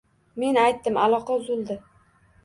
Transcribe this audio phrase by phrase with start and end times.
[0.43, 1.77] Men aytdim, aloqa uzildi